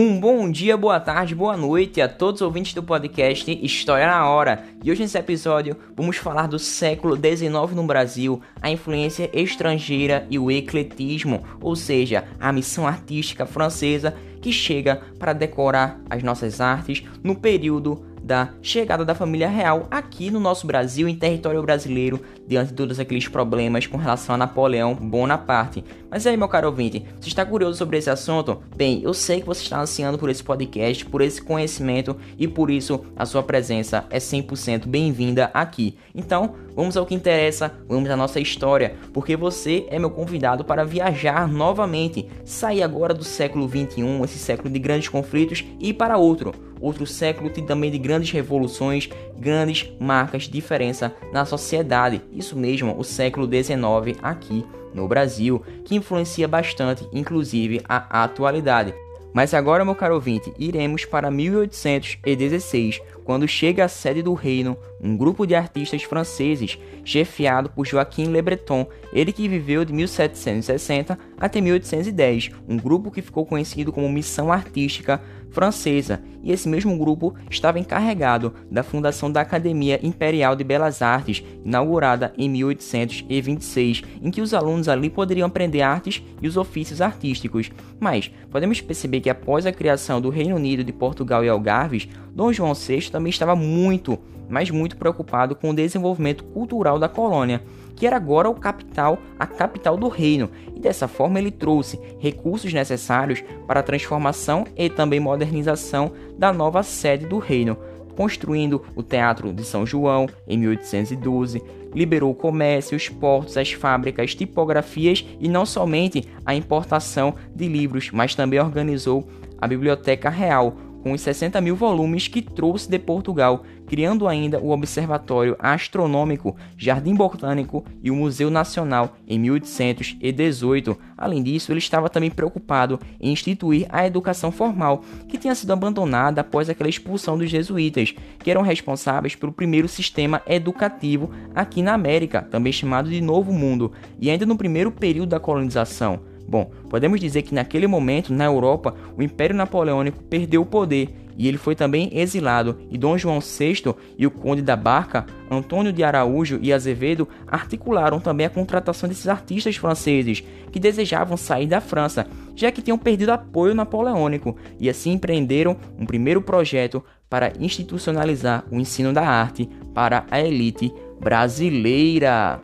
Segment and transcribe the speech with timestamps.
[0.00, 4.28] Um bom dia, boa tarde, boa noite a todos os ouvintes do podcast História na
[4.28, 4.64] Hora.
[4.84, 10.38] E hoje nesse episódio vamos falar do século XIX no Brasil, a influência estrangeira e
[10.38, 17.02] o ecletismo, ou seja, a missão artística francesa que chega para decorar as nossas artes
[17.20, 22.68] no período da chegada da família real aqui no nosso Brasil, em território brasileiro, diante
[22.68, 25.82] de todos aqueles problemas com relação a Napoleão Bonaparte.
[26.10, 28.62] Mas aí, meu caro ouvinte, você está curioso sobre esse assunto?
[28.76, 32.70] Bem, eu sei que você está ansiando por esse podcast, por esse conhecimento e por
[32.70, 35.96] isso a sua presença é 100% bem-vinda aqui.
[36.14, 40.84] Então, vamos ao que interessa, vamos à nossa história, porque você é meu convidado para
[40.84, 46.54] viajar novamente, sair agora do século 21, esse século de grandes conflitos, e para outro
[46.80, 52.22] outro século também de grandes revoluções, grandes marcas de diferença na sociedade.
[52.32, 58.94] Isso mesmo, o século XIX aqui no Brasil, que influencia bastante, inclusive, a atualidade.
[59.32, 65.14] Mas agora, meu caro ouvinte, iremos para 1816, quando chega à sede do reino um
[65.14, 71.60] grupo de artistas franceses, chefiado por Joaquim Le Breton, ele que viveu de 1760 até
[71.60, 75.20] 1810, um grupo que ficou conhecido como Missão Artística
[75.50, 81.42] francesa, e esse mesmo grupo estava encarregado da fundação da Academia Imperial de Belas Artes,
[81.64, 87.70] inaugurada em 1826, em que os alunos ali poderiam aprender artes e os ofícios artísticos.
[87.98, 92.52] Mas podemos perceber que após a criação do Reino Unido de Portugal e Algarves, Dom
[92.52, 94.16] João VI também estava muito,
[94.48, 97.60] mas muito preocupado com o desenvolvimento cultural da colônia
[97.98, 102.72] que era agora o capital, a capital do reino, e dessa forma ele trouxe recursos
[102.72, 107.76] necessários para a transformação e também modernização da nova sede do reino,
[108.14, 111.60] construindo o Teatro de São João em 1812,
[111.92, 118.12] liberou o comércio, os portos, as fábricas, tipografias e não somente a importação de livros,
[118.12, 119.26] mas também organizou
[119.60, 124.70] a Biblioteca Real, com os 60 mil volumes que trouxe de Portugal, criando ainda o
[124.70, 130.98] Observatório Astronômico, Jardim Botânico e o Museu Nacional em 1818.
[131.16, 136.40] Além disso, ele estava também preocupado em instituir a educação formal, que tinha sido abandonada
[136.40, 142.42] após aquela expulsão dos jesuítas, que eram responsáveis pelo primeiro sistema educativo aqui na América,
[142.42, 146.20] também chamado de Novo Mundo, e ainda no primeiro período da colonização.
[146.48, 151.46] Bom, podemos dizer que naquele momento, na Europa, o Império Napoleônico perdeu o poder e
[151.46, 156.02] ele foi também exilado, e Dom João VI e o Conde da Barca, Antônio de
[156.02, 160.42] Araújo e Azevedo, articularam também a contratação desses artistas franceses
[160.72, 162.26] que desejavam sair da França,
[162.56, 168.80] já que tinham perdido apoio napoleônico, e assim empreenderam um primeiro projeto para institucionalizar o
[168.80, 172.60] ensino da arte para a elite brasileira.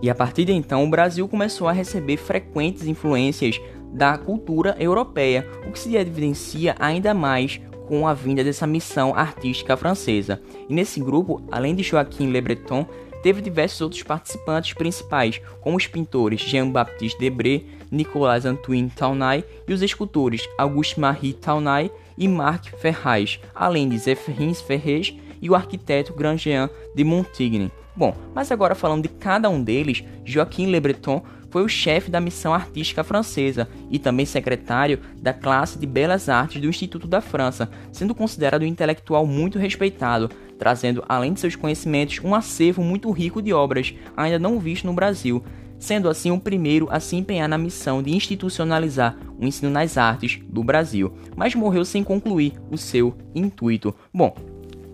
[0.00, 3.60] E a partir de então, o Brasil começou a receber frequentes influências
[3.92, 9.76] da cultura europeia, o que se evidencia ainda mais com a vinda dessa missão artística
[9.76, 10.40] francesa.
[10.68, 12.86] E nesse grupo, além de Joaquim Le Breton,
[13.22, 19.82] teve diversos outros participantes principais, como os pintores Jean-Baptiste Debré, Nicolas Antoine Taunay e os
[19.82, 27.04] escultores Auguste-Marie Taunay e Marc Ferraz, além de Zéphirin Ferrez e o arquiteto Grandjean de
[27.04, 27.72] Montigny.
[27.98, 31.20] Bom, mas agora falando de cada um deles, Joaquim Le Breton
[31.50, 36.62] foi o chefe da missão artística francesa e também secretário da classe de belas artes
[36.62, 42.20] do Instituto da França, sendo considerado um intelectual muito respeitado, trazendo, além de seus conhecimentos,
[42.22, 45.42] um acervo muito rico de obras ainda não visto no Brasil,
[45.76, 50.38] sendo assim o primeiro a se empenhar na missão de institucionalizar o ensino nas artes
[50.48, 53.92] do Brasil, mas morreu sem concluir o seu intuito.
[54.14, 54.36] Bom,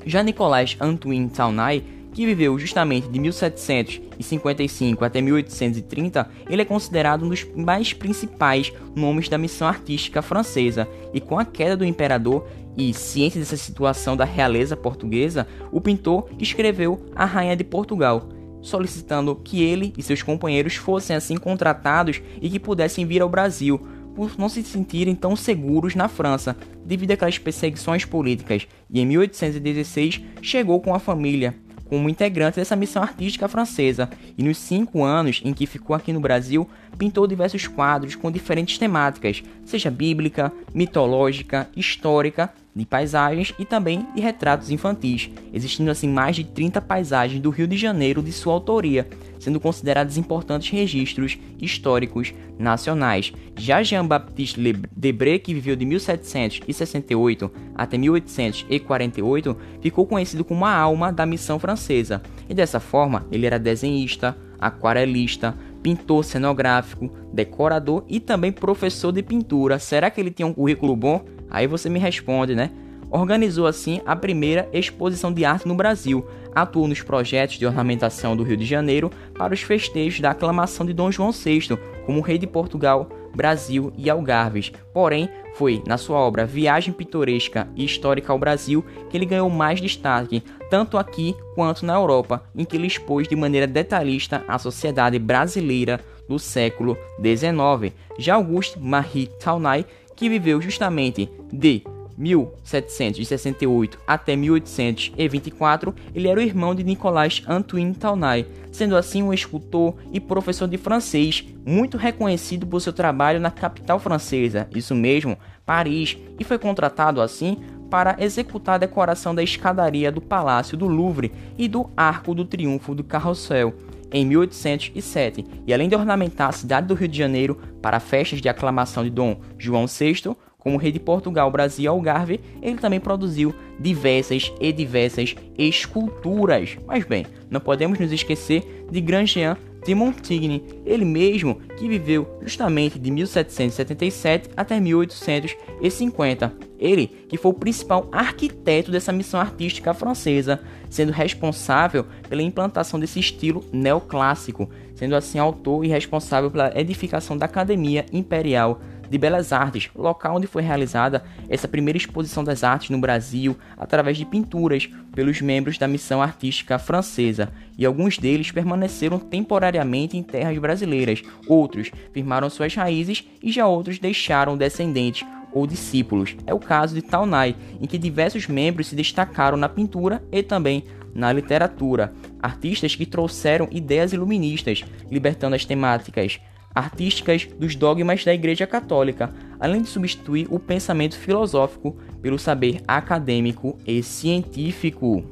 [0.06, 7.28] já Nicolas Antoine Taunay que viveu justamente de 1755 até 1830, ele é considerado um
[7.28, 12.94] dos mais principais nomes da missão artística francesa, e com a queda do imperador e
[12.94, 18.28] ciente dessa situação da realeza portuguesa, o pintor escreveu a Rainha de Portugal,
[18.62, 23.80] solicitando que ele e seus companheiros fossem assim contratados e que pudessem vir ao Brasil,
[24.14, 30.22] por não se sentirem tão seguros na França, devido àquelas perseguições políticas, e em 1816
[30.40, 31.56] chegou com a família,
[31.94, 36.18] como integrante dessa missão artística francesa, e nos cinco anos em que ficou aqui no
[36.18, 36.68] Brasil,
[36.98, 44.20] pintou diversos quadros com diferentes temáticas, seja bíblica, mitológica, histórica, de paisagens e também de
[44.20, 49.06] retratos infantis, existindo assim mais de 30 paisagens do Rio de Janeiro de sua autoria,
[49.44, 53.30] sendo considerados importantes registros históricos nacionais.
[53.56, 61.26] Já Jean-Baptiste Debré, que viveu de 1768 até 1848, ficou conhecido como a alma da
[61.26, 69.12] missão francesa, e dessa forma ele era desenhista, aquarelista, pintor cenográfico, decorador e também professor
[69.12, 69.78] de pintura.
[69.78, 71.22] Será que ele tinha um currículo bom?
[71.50, 72.70] Aí você me responde, né?
[73.10, 78.42] Organizou assim a primeira exposição de arte no Brasil, atuou nos projetos de ornamentação do
[78.42, 82.46] Rio de Janeiro para os festejos da aclamação de Dom João VI como rei de
[82.46, 84.72] Portugal, Brasil e Algarves.
[84.92, 89.80] Porém, foi na sua obra Viagem Pitoresca e Histórica ao Brasil que ele ganhou mais
[89.80, 95.18] destaque, tanto aqui quanto na Europa, em que ele expôs de maneira detalhista a sociedade
[95.18, 97.92] brasileira do século XIX.
[98.18, 99.84] Já Auguste Marie Taunay,
[100.16, 101.82] que viveu justamente de
[102.16, 109.94] 1768 até 1824, ele era o irmão de Nicolas Antoine Taunay, sendo assim um escultor
[110.12, 116.16] e professor de francês, muito reconhecido por seu trabalho na capital francesa, isso mesmo, Paris,
[116.38, 117.58] e foi contratado assim
[117.90, 122.94] para executar a decoração da escadaria do Palácio do Louvre e do Arco do Triunfo
[122.94, 123.74] do Carrossel
[124.14, 128.48] em 1807, e além de ornamentar a cidade do Rio de Janeiro para festas de
[128.48, 133.54] aclamação de Dom João VI, como rei de Portugal, Brasil e Algarve, ele também produziu
[133.78, 136.78] diversas e diversas esculturas.
[136.86, 142.98] Mas bem, não podemos nos esquecer de Grandjean de Montigny, ele mesmo que viveu justamente
[142.98, 146.54] de 1777 até 1850.
[146.78, 153.20] Ele que foi o principal arquiteto dessa missão artística francesa, sendo responsável pela implantação desse
[153.20, 159.90] estilo neoclássico, sendo assim autor e responsável pela edificação da Academia Imperial de Belas Artes,
[159.94, 165.40] local onde foi realizada essa primeira exposição das artes no Brasil através de pinturas pelos
[165.40, 172.50] membros da missão artística francesa, e alguns deles permaneceram temporariamente em terras brasileiras, outros firmaram
[172.50, 176.36] suas raízes e já outros deixaram descendentes ou discípulos.
[176.46, 180.84] É o caso de Taunay, em que diversos membros se destacaram na pintura e também
[181.14, 182.12] na literatura,
[182.42, 186.40] artistas que trouxeram ideias iluministas, libertando as temáticas
[186.74, 193.78] artísticas dos dogmas da Igreja Católica, além de substituir o pensamento filosófico pelo saber acadêmico
[193.86, 195.24] e científico.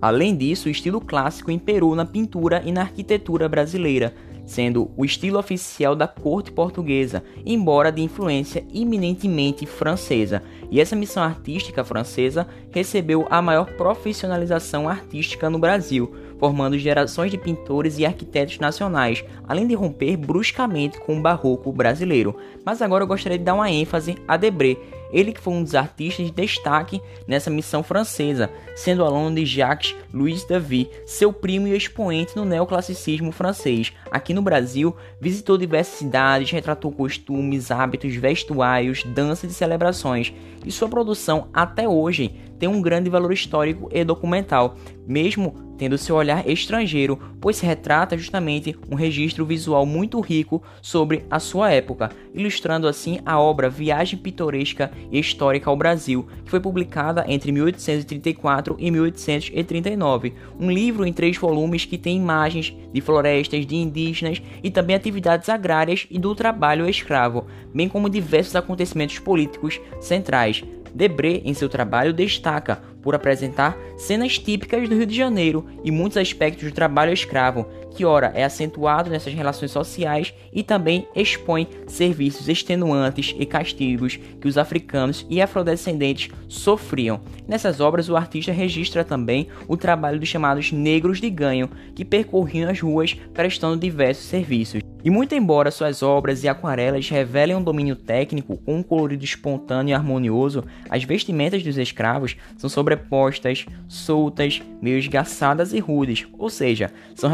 [0.00, 4.14] Além disso, o estilo clássico imperou na pintura e na arquitetura brasileira,
[4.48, 10.42] sendo o estilo oficial da corte portuguesa, embora de influência eminentemente francesa.
[10.70, 17.36] E essa missão artística francesa recebeu a maior profissionalização artística no Brasil, formando gerações de
[17.36, 22.34] pintores e arquitetos nacionais, além de romper bruscamente com o barroco brasileiro.
[22.64, 24.76] Mas agora eu gostaria de dar uma ênfase a Debré,
[25.12, 29.94] ele que foi um dos artistas de destaque nessa missão francesa, sendo aluno de Jacques
[30.12, 33.92] Louis David, seu primo e expoente no neoclassicismo francês.
[34.10, 40.32] Aqui no Brasil, visitou diversas cidades, retratou costumes, hábitos, vestuários, danças e celebrações,
[40.64, 44.76] e sua produção até hoje tem um grande valor histórico e documental,
[45.06, 51.24] mesmo tendo seu olhar estrangeiro, pois se retrata justamente um registro visual muito rico sobre
[51.30, 56.58] a sua época, ilustrando assim a obra Viagem Pitoresca e Histórica ao Brasil, que foi
[56.58, 63.64] publicada entre 1834 e 1839, um livro em três volumes que tem imagens de florestas,
[63.64, 69.80] de indígenas e também atividades agrárias e do trabalho escravo, bem como diversos acontecimentos políticos
[70.00, 70.64] centrais.
[70.94, 76.18] Debré, em seu trabalho, destaca por apresentar cenas típicas do Rio de Janeiro e muitos
[76.18, 77.66] aspectos do trabalho escravo,
[77.98, 84.46] que ora é acentuado nessas relações sociais e também expõe serviços extenuantes e castigos que
[84.46, 87.20] os africanos e afrodescendentes sofriam.
[87.48, 92.70] Nessas obras, o artista registra também o trabalho dos chamados negros de ganho, que percorriam
[92.70, 94.80] as ruas prestando diversos serviços.
[95.04, 99.92] E muito embora suas obras e aquarelas revelem um domínio técnico com um colorido espontâneo
[99.92, 106.92] e harmonioso, as vestimentas dos escravos são sobrepostas, soltas, meio esgaçadas e rudes, ou seja,
[107.14, 107.30] são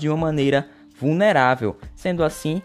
[0.00, 2.62] de uma maneira vulnerável, sendo assim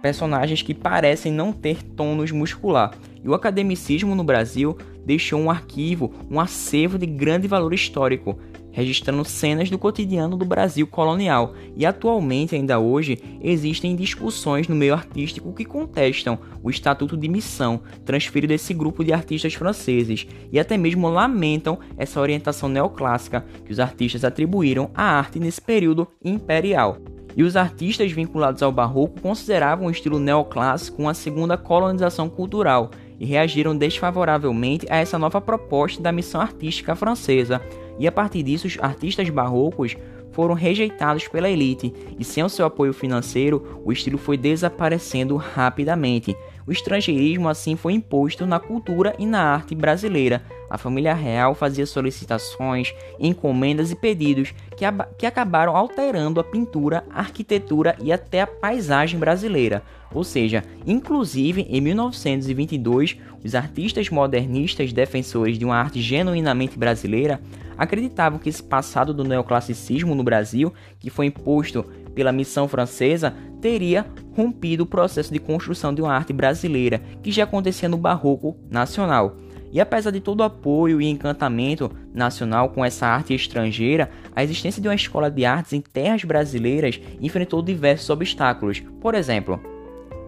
[0.00, 2.92] personagens que parecem não ter tônus muscular.
[3.22, 8.36] E o academicismo no Brasil deixou um arquivo, um acervo de grande valor histórico,
[8.72, 14.94] registrando cenas do cotidiano do Brasil colonial, e atualmente, ainda hoje, existem discussões no meio
[14.94, 20.76] artístico que contestam o estatuto de missão transferido desse grupo de artistas franceses, e até
[20.76, 26.98] mesmo lamentam essa orientação neoclássica que os artistas atribuíram à arte nesse período imperial.
[27.36, 33.24] E os artistas vinculados ao barroco consideravam o estilo neoclássico uma segunda colonização cultural e
[33.24, 37.62] reagiram desfavoravelmente a essa nova proposta da missão artística francesa,
[37.98, 39.96] e a partir disso os artistas barrocos
[40.32, 46.34] foram rejeitados pela elite e sem o seu apoio financeiro, o estilo foi desaparecendo rapidamente.
[46.66, 50.42] O estrangeirismo assim foi imposto na cultura e na arte brasileira.
[50.70, 54.84] A família real fazia solicitações, encomendas e pedidos que,
[55.18, 59.82] que acabaram alterando a pintura, a arquitetura e até a paisagem brasileira.
[60.14, 67.40] Ou seja, inclusive em 1922, os artistas modernistas defensores de uma arte genuinamente brasileira
[67.76, 74.06] acreditavam que esse passado do neoclassicismo no Brasil, que foi imposto pela missão francesa, teria
[74.36, 79.36] rompido o processo de construção de uma arte brasileira que já acontecia no Barroco nacional.
[79.72, 84.82] E apesar de todo o apoio e encantamento nacional com essa arte estrangeira, a existência
[84.82, 88.80] de uma escola de artes em terras brasileiras enfrentou diversos obstáculos.
[89.00, 89.58] Por exemplo,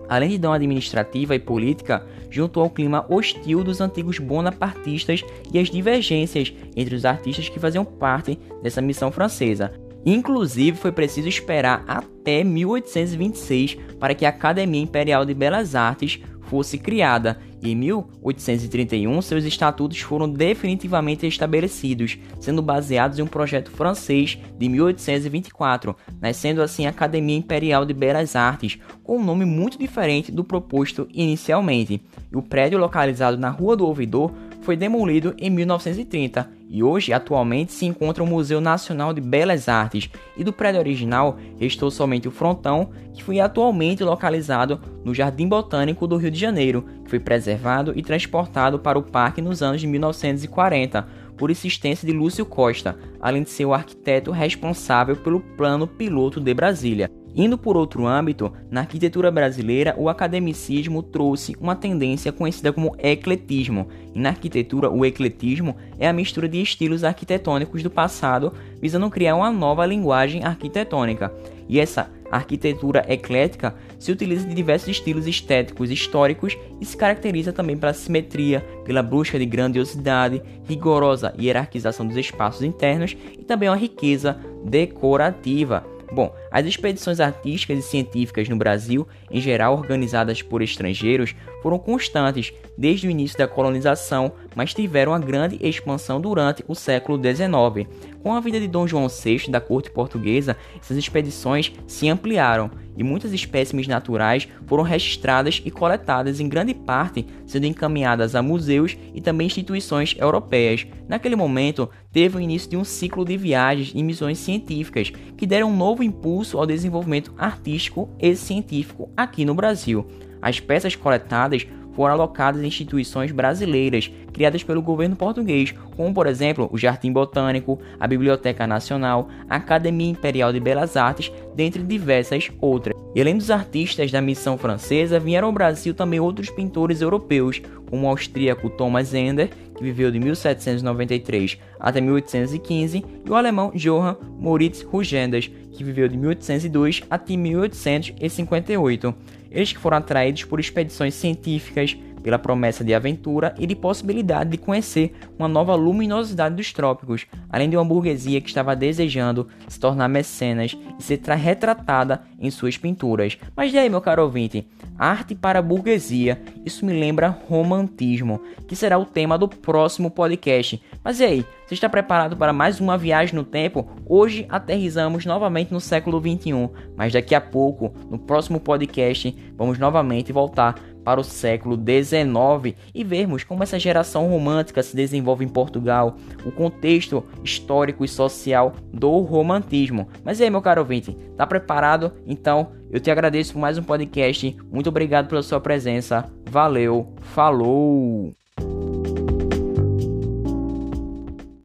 [0.09, 5.23] além de dão administrativa e política, juntou ao clima hostil dos antigos bonapartistas
[5.53, 9.75] e as divergências entre os artistas que faziam parte dessa missão francesa.
[10.05, 16.79] Inclusive, foi preciso esperar até 1826 para que a Academia Imperial de Belas Artes fosse
[16.79, 24.39] criada, e em 1831 seus estatutos foram definitivamente estabelecidos, sendo baseados em um projeto francês
[24.59, 30.31] de 1824, nascendo assim a Academia Imperial de Belas Artes, com um nome muito diferente
[30.31, 32.03] do proposto inicialmente.
[32.31, 34.31] E o prédio localizado na Rua do Ouvidor
[34.65, 40.09] foi demolido em 1930 e hoje atualmente se encontra o Museu Nacional de Belas Artes
[40.37, 46.07] e do prédio original restou somente o frontão que foi atualmente localizado no Jardim Botânico
[46.07, 49.87] do Rio de Janeiro, que foi preservado e transportado para o parque nos anos de
[49.87, 51.07] 1940
[51.37, 56.55] por insistência de Lúcio Costa, além de ser o arquiteto responsável pelo plano piloto de
[56.55, 57.11] Brasília.
[57.37, 63.89] Indo por outro âmbito, na arquitetura brasileira, o academicismo trouxe uma tendência conhecida como ecletismo,
[64.15, 69.35] e na arquitetura, o ecletismo é a mistura de estilos arquitetônicos do passado, visando criar
[69.35, 71.33] uma nova linguagem arquitetônica.
[71.69, 77.77] E essa arquitetura eclética se utiliza de diversos estilos estéticos históricos e se caracteriza também
[77.77, 84.39] pela simetria, pela busca de grandiosidade, rigorosa hierarquização dos espaços internos e também uma riqueza
[84.65, 85.85] decorativa.
[86.13, 92.53] Bom, as expedições artísticas e científicas no Brasil, em geral organizadas por estrangeiros, foram constantes
[92.79, 97.89] desde o início da colonização, mas tiveram uma grande expansão durante o século XIX.
[98.23, 103.03] Com a vinda de Dom João VI da corte portuguesa, essas expedições se ampliaram e
[103.03, 109.21] muitas espécimes naturais foram registradas e coletadas em grande parte, sendo encaminhadas a museus e
[109.21, 110.87] também instituições europeias.
[111.09, 115.71] Naquele momento, teve o início de um ciclo de viagens e missões científicas que deram
[115.71, 120.07] um novo impulso ao desenvolvimento artístico e científico aqui no Brasil.
[120.43, 126.69] As peças coletadas foram alocadas em instituições brasileiras criadas pelo governo português, como por exemplo
[126.73, 133.04] o Jardim Botânico, a Biblioteca Nacional, a Academia Imperial de Belas Artes, dentre diversas outras.
[133.15, 138.07] E além dos artistas da missão francesa, vieram ao Brasil também outros pintores europeus, como
[138.07, 144.83] o austríaco Thomas Ender, que viveu de 1793 até 1815, e o alemão Johann Moritz
[144.83, 149.15] Rugendas, que viveu de 1802 até 1858.
[149.51, 154.57] Eles que foram atraídos por expedições científicas, pela promessa de aventura e de possibilidade de
[154.57, 160.09] conhecer uma nova luminosidade dos trópicos, além de uma burguesia que estava desejando se tornar
[160.09, 163.39] mecenas e ser retratada em suas pinturas.
[163.55, 164.67] Mas e aí, meu caro ouvinte?
[164.99, 170.81] Arte para a burguesia, isso me lembra romantismo, que será o tema do próximo podcast.
[171.03, 173.89] Mas e aí, você está preparado para mais uma viagem no tempo?
[174.07, 180.33] Hoje aterrizamos novamente no século 21, mas daqui a pouco, no próximo podcast, vamos novamente
[180.33, 186.17] voltar para o século XIX e vermos como essa geração romântica se desenvolve em Portugal,
[186.45, 190.09] o contexto histórico e social do romantismo.
[190.25, 192.13] Mas e aí, meu caro ouvinte, tá preparado?
[192.27, 194.57] Então, eu te agradeço por mais um podcast.
[194.71, 196.31] Muito obrigado pela sua presença.
[196.49, 198.44] Valeu, falou!